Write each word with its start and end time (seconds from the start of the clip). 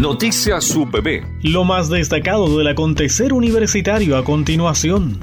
Noticias 0.00 0.76
UPB. 0.76 1.24
Lo 1.40 1.64
más 1.64 1.88
destacado 1.88 2.58
del 2.58 2.68
acontecer 2.68 3.32
universitario 3.32 4.18
a 4.18 4.24
continuación. 4.24 5.18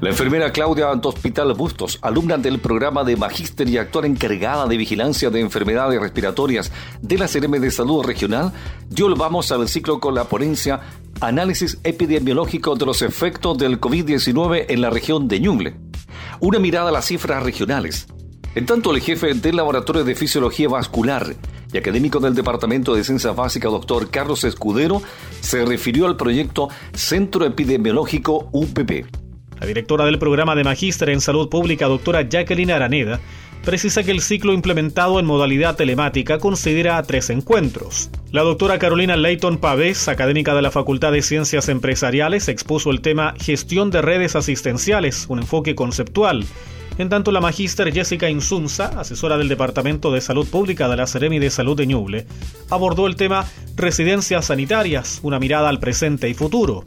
La 0.00 0.08
enfermera 0.08 0.50
Claudia 0.50 0.90
Hospital 0.90 1.52
Bustos, 1.52 1.98
alumna 2.00 2.38
del 2.38 2.58
programa 2.58 3.04
de 3.04 3.16
Magíster 3.16 3.68
y 3.68 3.76
actual 3.76 4.06
encargada 4.06 4.66
de 4.66 4.78
vigilancia 4.78 5.28
de 5.28 5.40
enfermedades 5.40 6.00
respiratorias 6.00 6.72
de 7.02 7.18
la 7.18 7.28
CRM 7.28 7.60
de 7.60 7.70
Salud 7.70 8.02
Regional, 8.02 8.50
dio 8.88 9.06
el 9.06 9.14
vamos 9.14 9.52
al 9.52 9.68
ciclo 9.68 10.00
con 10.00 10.14
la 10.14 10.24
ponencia 10.24 10.80
Análisis 11.20 11.78
epidemiológico 11.84 12.76
de 12.76 12.86
los 12.86 13.02
efectos 13.02 13.58
del 13.58 13.78
COVID-19 13.78 14.64
en 14.70 14.80
la 14.80 14.88
región 14.88 15.28
de 15.28 15.40
Ñuble. 15.40 15.76
Una 16.40 16.60
mirada 16.60 16.88
a 16.88 16.92
las 16.92 17.04
cifras 17.04 17.42
regionales. 17.42 18.06
En 18.54 18.64
tanto, 18.64 18.94
el 18.94 19.02
jefe 19.02 19.34
del 19.34 19.56
Laboratorio 19.56 20.02
de 20.02 20.14
Fisiología 20.14 20.68
Vascular 20.68 21.36
y 21.72 21.78
académico 21.78 22.20
del 22.20 22.34
Departamento 22.34 22.94
de 22.94 23.04
Ciencias 23.04 23.34
Básicas, 23.34 23.70
doctor 23.70 24.10
Carlos 24.10 24.44
Escudero, 24.44 25.02
se 25.40 25.64
refirió 25.64 26.06
al 26.06 26.16
proyecto 26.16 26.68
Centro 26.92 27.44
Epidemiológico 27.44 28.48
UPP. 28.52 29.06
La 29.60 29.66
directora 29.66 30.04
del 30.04 30.18
programa 30.18 30.54
de 30.54 30.64
Magíster 30.64 31.10
en 31.10 31.20
Salud 31.20 31.48
Pública, 31.48 31.86
doctora 31.86 32.28
Jacqueline 32.28 32.70
Araneda, 32.70 33.20
precisa 33.64 34.02
que 34.04 34.12
el 34.12 34.20
ciclo 34.20 34.52
implementado 34.52 35.18
en 35.18 35.26
modalidad 35.26 35.76
telemática 35.76 36.38
considera 36.38 37.02
tres 37.02 37.28
encuentros. 37.28 38.08
La 38.30 38.42
doctora 38.42 38.78
Carolina 38.78 39.16
Leighton 39.16 39.58
Pavés, 39.58 40.08
académica 40.08 40.54
de 40.54 40.62
la 40.62 40.70
Facultad 40.70 41.12
de 41.12 41.22
Ciencias 41.22 41.68
Empresariales, 41.68 42.48
expuso 42.48 42.90
el 42.90 43.00
tema 43.00 43.34
Gestión 43.38 43.90
de 43.90 44.00
redes 44.00 44.36
asistenciales, 44.36 45.26
un 45.28 45.40
enfoque 45.40 45.74
conceptual, 45.74 46.44
en 46.98 47.08
tanto, 47.08 47.30
la 47.30 47.40
magíster 47.40 47.92
Jessica 47.92 48.28
Insunza, 48.28 48.86
asesora 48.98 49.38
del 49.38 49.48
Departamento 49.48 50.12
de 50.12 50.20
Salud 50.20 50.46
Pública 50.48 50.88
de 50.88 50.96
la 50.96 51.06
Seremi 51.06 51.38
de 51.38 51.50
Salud 51.50 51.76
de 51.76 51.86
Ñuble, 51.86 52.26
abordó 52.70 53.06
el 53.06 53.16
tema 53.16 53.46
Residencias 53.76 54.46
sanitarias, 54.46 55.20
una 55.22 55.38
mirada 55.38 55.68
al 55.68 55.78
presente 55.78 56.28
y 56.28 56.34
futuro. 56.34 56.84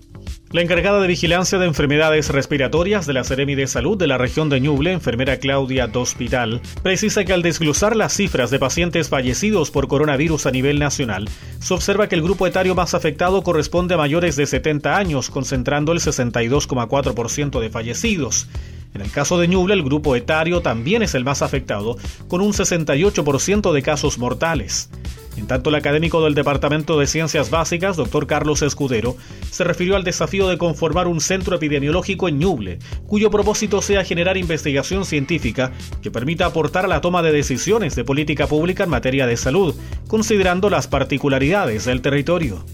La 0.52 0.62
encargada 0.62 1.00
de 1.00 1.08
vigilancia 1.08 1.60
de 1.60 1.66
enfermedades 1.66 2.28
respiratorias 2.28 3.06
de 3.06 3.14
la 3.14 3.24
Seremi 3.24 3.56
de 3.56 3.68
Salud 3.68 3.98
de 3.98 4.08
la 4.08 4.18
región 4.18 4.50
de 4.50 4.60
Ñuble, 4.60 4.92
enfermera 4.92 5.38
Claudia 5.38 5.88
Dospital, 5.88 6.60
precisa 6.84 7.24
que 7.24 7.32
al 7.32 7.42
desglosar 7.42 7.96
las 7.96 8.12
cifras 8.12 8.52
de 8.52 8.60
pacientes 8.60 9.08
fallecidos 9.08 9.72
por 9.72 9.88
coronavirus 9.88 10.48
a 10.48 10.52
nivel 10.52 10.78
nacional, 10.78 11.30
se 11.60 11.74
observa 11.74 12.10
que 12.10 12.16
el 12.16 12.22
grupo 12.22 12.48
etario 12.48 12.76
más 12.76 12.94
afectado 12.94 13.44
corresponde 13.44 13.94
a 13.94 13.98
mayores 13.98 14.36
de 14.36 14.46
70 14.46 14.98
años, 14.98 15.30
concentrando 15.30 15.94
el 15.94 16.00
62,4% 16.00 17.62
de 17.62 17.70
fallecidos. 17.70 18.50
En 18.94 19.02
el 19.02 19.12
caso 19.12 19.40
de 19.40 19.48
Ñuble, 19.48 19.74
el 19.74 19.84
grupo 19.84 20.16
etario 20.16 20.62
también 20.62 21.02
es 21.02 21.16
el 21.16 21.24
más 21.24 21.42
afectado, 21.42 21.98
con 22.28 22.42
un 22.42 22.54
68% 22.54 23.72
de 23.72 23.82
casos 23.82 24.18
mortales. 24.18 24.90
En 25.38 25.48
tanto, 25.48 25.70
el 25.70 25.76
académico 25.76 26.24
del 26.24 26.36
Departamento 26.36 27.00
de 27.00 27.08
Ciencias 27.08 27.50
Básicas, 27.50 27.96
doctor 27.96 28.28
Carlos 28.28 28.62
Escudero, 28.62 29.16
se 29.50 29.64
refirió 29.64 29.96
al 29.96 30.04
desafío 30.04 30.50
de 30.50 30.58
conformar 30.58 31.08
un 31.08 31.22
centro 31.22 31.56
epidemiológico 31.56 32.28
en 32.28 32.40
Ñuble, 32.40 32.80
cuyo 33.08 33.32
propósito 33.32 33.82
sea 33.82 34.04
generar 34.04 34.36
investigación 34.36 35.06
científica 35.06 35.72
que 36.02 36.12
permita 36.12 36.46
aportar 36.46 36.84
a 36.84 36.90
la 36.90 37.00
toma 37.00 37.22
de 37.22 37.32
decisiones 37.32 37.96
de 37.96 38.04
política 38.04 38.48
pública 38.48 38.84
en 38.84 38.90
materia 38.90 39.26
de 39.26 39.38
salud, 39.38 39.74
considerando 40.08 40.70
las 40.70 40.88
particularidades 40.88 41.86
del 41.86 42.02
territorio. 42.02 42.66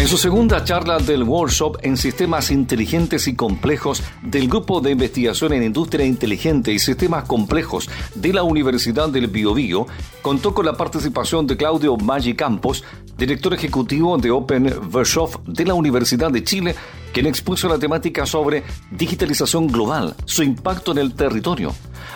En 0.00 0.08
su 0.08 0.16
segunda 0.16 0.64
charla 0.64 0.96
del 0.96 1.24
workshop 1.24 1.76
en 1.82 1.98
sistemas 1.98 2.50
inteligentes 2.50 3.28
y 3.28 3.36
complejos 3.36 4.02
del 4.22 4.48
Grupo 4.48 4.80
de 4.80 4.92
Investigación 4.92 5.52
en 5.52 5.62
Industria 5.62 6.06
Inteligente 6.06 6.72
y 6.72 6.78
Sistemas 6.78 7.24
Complejos 7.24 7.86
de 8.14 8.32
la 8.32 8.42
Universidad 8.42 9.10
del 9.10 9.26
Biobío, 9.26 9.86
contó 10.22 10.54
con 10.54 10.64
la 10.64 10.72
participación 10.72 11.46
de 11.46 11.58
Claudio 11.58 11.98
Maggi 11.98 12.32
Campos, 12.32 12.82
director 13.18 13.52
ejecutivo 13.52 14.16
de 14.16 14.30
Open 14.30 14.72
Workshop 14.90 15.44
de 15.44 15.66
la 15.66 15.74
Universidad 15.74 16.30
de 16.30 16.44
Chile, 16.44 16.74
quien 17.12 17.26
expuso 17.26 17.68
la 17.68 17.78
temática 17.78 18.24
sobre 18.24 18.62
digitalización 18.90 19.66
global, 19.66 20.16
su 20.24 20.42
impacto 20.42 20.92
en 20.92 20.98
el 20.98 21.12
territorio. 21.12 21.74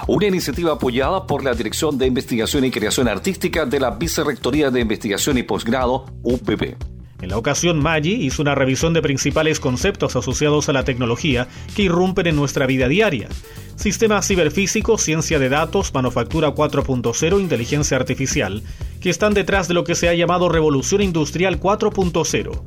Una 0.08 0.26
iniciativa 0.26 0.72
apoyada 0.72 1.26
por 1.26 1.44
la 1.44 1.52
Dirección 1.52 1.98
de 1.98 2.06
Investigación 2.06 2.64
y 2.64 2.70
Creación 2.70 3.08
Artística 3.08 3.66
de 3.66 3.78
la 3.78 3.90
Vicerrectoría 3.90 4.70
de 4.70 4.80
Investigación 4.80 5.36
y 5.36 5.42
Posgrado, 5.42 6.06
UPP. 6.22 6.93
En 7.24 7.30
la 7.30 7.38
ocasión, 7.38 7.78
Maggi 7.78 8.12
hizo 8.12 8.42
una 8.42 8.54
revisión 8.54 8.92
de 8.92 9.00
principales 9.00 9.58
conceptos 9.58 10.14
asociados 10.14 10.68
a 10.68 10.74
la 10.74 10.84
tecnología 10.84 11.48
que 11.74 11.84
irrumpen 11.84 12.26
en 12.26 12.36
nuestra 12.36 12.66
vida 12.66 12.86
diaria. 12.86 13.30
Sistema 13.76 14.20
ciberfísico, 14.20 14.98
ciencia 14.98 15.38
de 15.38 15.48
datos, 15.48 15.94
manufactura 15.94 16.54
4.0, 16.54 17.40
inteligencia 17.40 17.96
artificial, 17.96 18.62
que 19.00 19.08
están 19.08 19.32
detrás 19.32 19.68
de 19.68 19.74
lo 19.74 19.84
que 19.84 19.94
se 19.94 20.10
ha 20.10 20.14
llamado 20.14 20.50
revolución 20.50 21.00
industrial 21.00 21.58
4.0 21.58 22.60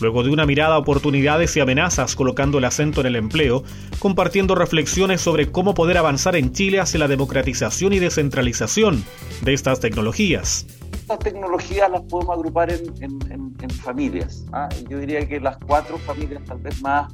luego 0.00 0.22
de 0.22 0.30
una 0.30 0.44
mirada 0.44 0.74
a 0.74 0.78
oportunidades 0.78 1.56
y 1.56 1.60
amenazas 1.60 2.16
colocando 2.16 2.58
el 2.58 2.64
acento 2.64 3.00
en 3.00 3.06
el 3.06 3.16
empleo, 3.16 3.62
compartiendo 4.00 4.54
reflexiones 4.54 5.20
sobre 5.20 5.50
cómo 5.50 5.74
poder 5.74 5.98
avanzar 5.98 6.36
en 6.36 6.52
Chile 6.52 6.80
hacia 6.80 6.98
la 6.98 7.08
democratización 7.08 7.92
y 7.92 8.00
descentralización 8.00 9.04
de 9.42 9.54
estas 9.54 9.80
tecnologías. 9.80 10.66
Estas 10.92 11.18
tecnologías 11.18 11.90
las 11.90 12.02
podemos 12.02 12.36
agrupar 12.36 12.70
en, 12.70 13.43
familias. 13.70 14.44
¿ah? 14.52 14.68
Yo 14.88 14.98
diría 14.98 15.26
que 15.28 15.40
las 15.40 15.56
cuatro 15.58 15.98
familias 15.98 16.42
tal 16.44 16.58
vez 16.58 16.80
más, 16.82 17.12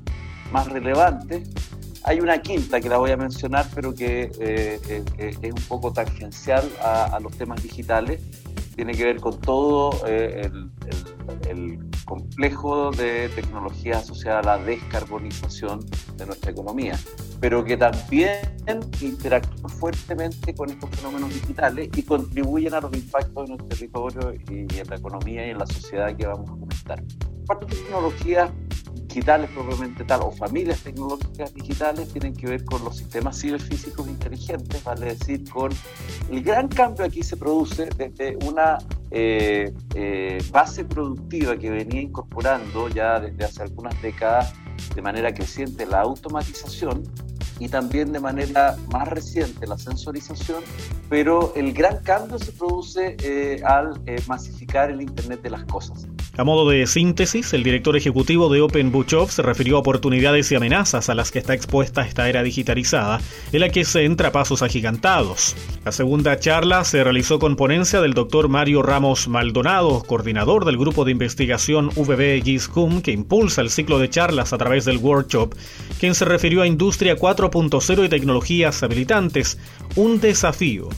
más 0.53 0.67
relevantes. 0.69 1.49
Hay 2.05 2.21
una 2.21 2.41
quinta 2.41 2.81
que 2.81 2.89
la 2.89 2.97
voy 2.97 3.11
a 3.11 3.17
mencionar, 3.17 3.67
pero 3.75 3.95
que 3.95 4.33
eh, 4.41 4.81
eh, 4.89 5.37
es 5.43 5.53
un 5.53 5.63
poco 5.69 5.93
tangencial 5.93 6.67
a, 6.83 7.19
los 7.21 7.37
temas 7.37 7.63
digitales. 7.63 8.23
Tiene 8.75 8.95
que 8.95 9.05
ver 9.05 9.21
con 9.21 9.39
todo 9.39 10.07
eh, 10.07 10.51
el, 10.51 10.71
el 11.49 11.91
complejo 12.07 12.91
de 12.91 13.29
tecnología 13.31 13.99
asociada 13.99 14.41
a 14.41 14.43
la 14.43 14.59
descarbonización 14.59 15.81
de 16.17 16.27
nuestra 16.27 16.51
economía, 16.51 16.99
pero 17.41 17.65
que 17.65 17.77
también 17.77 18.39
interactúan 19.01 19.71
fuertemente 19.71 20.55
con 20.55 20.71
estos 20.71 20.91
fenómenos 20.91 21.33
digitales 21.33 21.89
y 21.97 22.03
contribuyen 22.03 22.75
a 22.75 22.81
los 22.81 22.93
impactos 22.95 23.49
en 23.49 23.57
nuestro 23.57 23.69
territorio 23.69 24.35
y 24.49 24.79
en 24.79 24.89
la 24.89 24.97
economía 24.97 25.47
y 25.47 25.51
en 25.51 25.59
la 25.59 25.67
sociedad 25.67 26.15
que 26.15 26.27
vamos 26.27 26.49
a 26.51 26.53
comentar. 26.53 27.03
Cuatro 27.47 27.67
tecnologías 27.67 28.51
digitales 29.09 29.51
propiamente 29.51 30.05
tal 30.05 30.21
o 30.23 30.31
familias 30.31 30.83
tecnológicas 30.83 31.53
digitales 31.53 32.13
tienen 32.13 32.35
que 32.35 32.47
ver 32.47 32.65
con 32.65 32.85
los 32.85 32.97
sistemas 32.97 33.41
ciberfísicos 33.41 34.07
inteligentes, 34.07 34.85
vale 34.85 35.07
decir, 35.17 35.49
con 35.51 35.73
el 36.31 36.43
gran 36.43 36.69
cambio 36.69 37.05
aquí 37.05 37.23
se 37.23 37.37
produce 37.37 37.89
desde 37.97 38.37
una 38.47 38.79
eh, 39.11 39.73
eh, 39.95 40.39
base 40.53 40.85
productiva 40.85 41.57
que 41.57 41.71
venía 41.71 42.03
incorporando 42.03 42.89
ya 42.89 43.19
desde 43.19 43.45
hace 43.45 43.63
algunas 43.63 44.01
décadas 44.01 44.55
de 44.95 45.03
manera 45.03 45.33
creciente 45.33 45.87
la 45.87 46.01
automatización 46.01 47.03
y 47.59 47.69
también 47.69 48.13
de 48.13 48.21
manera 48.21 48.77
más 48.91 49.07
reciente 49.09 49.67
la 49.67 49.77
sensorización, 49.77 50.63
pero 51.09 51.53
el 51.55 51.73
gran 51.73 51.99
cambio 52.03 52.39
se 52.39 52.53
produce 52.53 53.17
eh, 53.23 53.63
al 53.65 54.01
masificar 54.27 54.91
el 54.91 55.03
Internet 55.03 55.43
de 55.43 55.51
las 55.51 55.65
cosas. 55.65 56.07
A 56.37 56.45
modo 56.45 56.71
de 56.71 56.87
síntesis, 56.87 57.53
el 57.53 57.65
director 57.65 57.97
ejecutivo 57.97 58.49
de 58.49 58.61
Open 58.61 58.93
Buchov 58.93 59.31
se 59.31 59.43
refirió 59.43 59.77
a 59.77 59.81
oportunidades 59.81 60.51
y 60.51 60.55
amenazas 60.55 61.09
a 61.09 61.15
las 61.15 61.31
que 61.31 61.41
está 61.41 61.55
expuesta 61.55 62.07
esta 62.07 62.29
era 62.29 62.43
digitalizada, 62.43 63.21
en 63.53 63.61
la 63.61 63.69
que 63.69 63.85
se 63.85 64.05
entra 64.05 64.33
pasos 64.33 64.63
agigantados. 64.63 65.57
La 65.85 65.93
segunda 65.93 66.39
charla 66.39 66.85
se 66.85 67.03
realizó 67.03 67.39
con 67.39 67.57
ponencia 67.57 68.01
del 68.01 68.15
doctor 68.15 68.49
Mario 68.49 68.83
Ramos 68.83 69.29
Maldonado, 69.29 70.03
coordinador 70.05 70.65
del 70.65 70.79
grupo 70.79 71.05
de 71.05 71.13
investigación 71.13 71.89
VB 71.89 72.43
GISCUM, 72.43 73.03
que 73.03 73.13
impulsa 73.13 73.61
el 73.61 73.71
ciclo 73.71 73.99
de 73.99 74.09
charlas 74.09 74.53
a 74.53 74.59
través 74.59 74.85
del 74.85 74.99
workshop, 74.99 75.55
quien 75.99 76.15
se 76.15 76.25
refirió 76.25 76.63
a 76.63 76.67
Industria 76.67 77.17
4.0 77.17 78.05
y 78.05 78.09
tecnologías 78.09 78.83
habilitantes, 78.83 79.59
un 79.97 80.21
desafío 80.21 80.89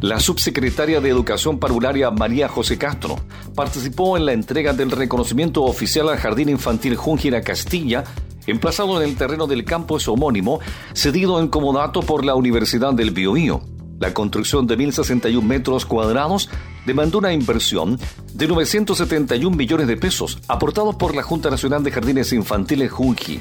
La 0.00 0.20
subsecretaria 0.20 1.00
de 1.00 1.08
Educación 1.08 1.58
Parvularia 1.58 2.12
María 2.12 2.48
José 2.48 2.78
Castro 2.78 3.16
participó 3.56 4.16
en 4.16 4.26
la 4.26 4.32
entrega 4.32 4.72
del 4.72 4.92
reconocimiento 4.92 5.64
oficial 5.64 6.08
al 6.08 6.18
Jardín 6.18 6.48
Infantil 6.48 6.94
Júngira 6.94 7.42
Castilla, 7.42 8.04
emplazado 8.46 9.02
en 9.02 9.08
el 9.08 9.16
terreno 9.16 9.48
del 9.48 9.64
campus 9.64 10.06
homónimo, 10.06 10.60
cedido 10.94 11.40
en 11.40 11.48
comodato 11.48 12.02
por 12.02 12.24
la 12.24 12.36
Universidad 12.36 12.94
del 12.94 13.10
Biobío. 13.10 13.60
La 13.98 14.14
construcción 14.14 14.68
de 14.68 14.78
1.061 14.78 15.42
metros 15.42 15.84
cuadrados 15.84 16.48
demandó 16.86 17.18
una 17.18 17.32
inversión 17.32 17.98
de 18.34 18.46
971 18.46 19.56
millones 19.56 19.88
de 19.88 19.96
pesos, 19.96 20.38
aportados 20.46 20.94
por 20.94 21.16
la 21.16 21.24
Junta 21.24 21.50
Nacional 21.50 21.82
de 21.82 21.90
Jardines 21.90 22.32
Infantiles 22.32 22.92
Junji. 22.92 23.40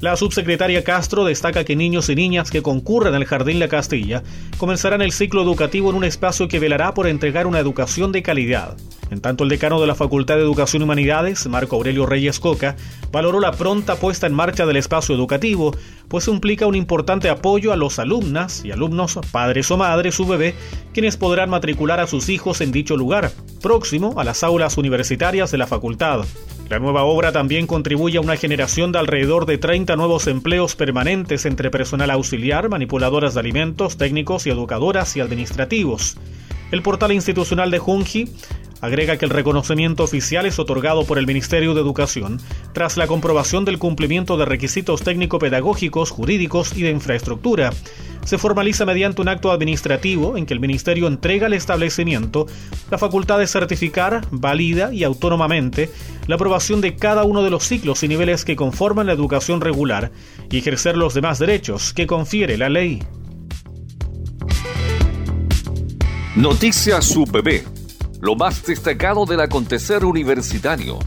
La 0.00 0.16
subsecretaria 0.16 0.82
Castro 0.82 1.26
destaca 1.26 1.64
que 1.64 1.76
niños 1.76 2.08
y 2.08 2.14
niñas 2.14 2.50
que 2.50 2.62
concurren 2.62 3.12
al 3.12 3.26
Jardín 3.26 3.58
La 3.58 3.68
Castilla 3.68 4.22
comenzarán 4.56 5.02
el 5.02 5.12
ciclo 5.12 5.42
educativo 5.42 5.90
en 5.90 5.96
un 5.96 6.04
espacio 6.04 6.48
que 6.48 6.58
velará 6.58 6.94
por 6.94 7.06
entregar 7.06 7.46
una 7.46 7.58
educación 7.58 8.10
de 8.10 8.22
calidad. 8.22 8.78
En 9.10 9.20
tanto, 9.20 9.44
el 9.44 9.50
decano 9.50 9.78
de 9.78 9.86
la 9.86 9.94
Facultad 9.94 10.36
de 10.36 10.40
Educación 10.40 10.80
y 10.80 10.84
Humanidades, 10.84 11.46
Marco 11.48 11.76
Aurelio 11.76 12.06
Reyes 12.06 12.40
Coca, 12.40 12.76
valoró 13.12 13.40
la 13.40 13.52
pronta 13.52 13.96
puesta 13.96 14.26
en 14.26 14.32
marcha 14.32 14.64
del 14.64 14.76
espacio 14.76 15.14
educativo, 15.14 15.76
pues 16.08 16.28
implica 16.28 16.66
un 16.66 16.76
importante 16.76 17.28
apoyo 17.28 17.70
a 17.70 17.76
los 17.76 17.98
alumnas 17.98 18.64
y 18.64 18.70
alumnos, 18.70 19.18
padres 19.30 19.70
o 19.70 19.76
madres, 19.76 20.14
su 20.14 20.26
bebé, 20.26 20.54
quienes 20.94 21.18
podrán 21.18 21.50
matricular 21.50 22.00
a 22.00 22.06
sus 22.06 22.30
hijos 22.30 22.62
en 22.62 22.72
dicho 22.72 22.96
lugar, 22.96 23.32
próximo 23.60 24.18
a 24.18 24.24
las 24.24 24.44
aulas 24.44 24.78
universitarias 24.78 25.50
de 25.50 25.58
la 25.58 25.66
facultad. 25.66 26.24
La 26.70 26.78
nueva 26.78 27.02
obra 27.02 27.32
también 27.32 27.66
contribuye 27.66 28.18
a 28.18 28.20
una 28.20 28.36
generación 28.36 28.92
de 28.92 29.00
alrededor 29.00 29.44
de 29.44 29.58
30 29.58 29.96
nuevos 29.96 30.28
empleos 30.28 30.76
permanentes 30.76 31.44
entre 31.44 31.68
personal 31.68 32.12
auxiliar, 32.12 32.68
manipuladoras 32.68 33.34
de 33.34 33.40
alimentos, 33.40 33.96
técnicos 33.96 34.46
y 34.46 34.50
educadoras 34.50 35.16
y 35.16 35.20
administrativos. 35.20 36.16
El 36.70 36.82
portal 36.82 37.10
institucional 37.10 37.72
de 37.72 37.80
Junji 37.80 38.28
agrega 38.80 39.16
que 39.16 39.24
el 39.24 39.32
reconocimiento 39.32 40.04
oficial 40.04 40.46
es 40.46 40.60
otorgado 40.60 41.04
por 41.04 41.18
el 41.18 41.26
Ministerio 41.26 41.74
de 41.74 41.80
Educación 41.80 42.38
tras 42.72 42.96
la 42.96 43.08
comprobación 43.08 43.64
del 43.64 43.80
cumplimiento 43.80 44.36
de 44.36 44.44
requisitos 44.44 45.02
técnico-pedagógicos, 45.02 46.10
jurídicos 46.10 46.76
y 46.76 46.82
de 46.82 46.90
infraestructura. 46.90 47.72
Se 48.24 48.38
formaliza 48.38 48.84
mediante 48.84 49.22
un 49.22 49.28
acto 49.28 49.50
administrativo 49.50 50.36
en 50.36 50.46
que 50.46 50.54
el 50.54 50.60
Ministerio 50.60 51.06
entrega 51.06 51.46
al 51.46 51.54
establecimiento 51.54 52.46
la 52.90 52.98
facultad 52.98 53.38
de 53.38 53.46
certificar, 53.46 54.26
válida 54.30 54.92
y 54.92 55.04
autónomamente 55.04 55.90
la 56.26 56.36
aprobación 56.36 56.80
de 56.80 56.96
cada 56.96 57.24
uno 57.24 57.42
de 57.42 57.50
los 57.50 57.64
ciclos 57.64 58.02
y 58.02 58.08
niveles 58.08 58.44
que 58.44 58.56
conforman 58.56 59.06
la 59.06 59.12
educación 59.12 59.60
regular 59.60 60.12
y 60.50 60.58
ejercer 60.58 60.96
los 60.96 61.14
demás 61.14 61.38
derechos 61.38 61.92
que 61.92 62.06
confiere 62.06 62.56
la 62.56 62.68
ley. 62.68 63.02
Noticias 66.36 67.14
bebé 67.32 67.64
lo 68.20 68.36
más 68.36 68.64
destacado 68.64 69.26
del 69.26 69.40
acontecer 69.40 70.04
universitario 70.04 70.98